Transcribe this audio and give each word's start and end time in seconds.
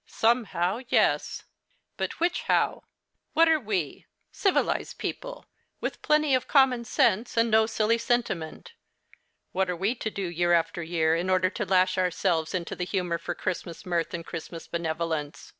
Somehow, 0.07 0.79
yes, 0.89 1.43
but 1.95 2.19
which 2.19 2.41
how? 2.49 2.85
What 3.33 3.47
are 3.47 3.59
we, 3.59 4.07
civilized 4.31 4.97
people, 4.97 5.45
with 5.79 6.01
plenty 6.01 6.33
of 6.33 6.47
common 6.47 6.85
sense 6.85 7.37
and 7.37 7.51
no 7.51 7.67
silly 7.67 7.99
sentiment— 7.99 8.73
wiiat 9.55 9.69
are 9.69 9.75
we 9.75 9.93
to 9.93 10.09
do 10.09 10.23
year 10.23 10.53
after 10.53 10.81
year 10.81 11.15
in 11.15 11.29
order 11.29 11.51
to 11.51 11.65
lash 11.67 11.99
ourselves 11.99 12.55
into 12.55 12.75
the 12.75 12.83
humour 12.83 13.19
for 13.19 13.35
Christuias 13.35 13.85
mirth 13.85 14.11
and 14.15 14.25
Christmas 14.25 14.65
benevolence? 14.67 15.49